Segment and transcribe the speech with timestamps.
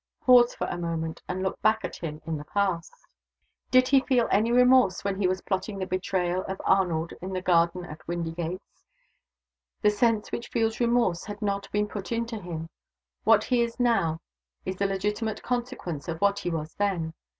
[0.21, 2.91] Pause for a moment and look back at him in the past.
[3.69, 7.41] Did he feel any remorse when he was plotting the betrayal of Arnold in the
[7.43, 8.83] garden at Windygates?
[9.83, 12.69] The sense which feels remorse had not been put into him.
[13.25, 14.21] What he is now
[14.65, 17.13] is the legitimate consequence of what he was then.